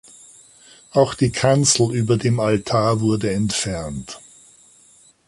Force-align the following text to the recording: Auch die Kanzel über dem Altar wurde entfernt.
Auch 0.93 1.13
die 1.13 1.29
Kanzel 1.31 1.93
über 1.93 2.17
dem 2.17 2.39
Altar 2.39 3.01
wurde 3.01 3.29
entfernt. 3.29 4.17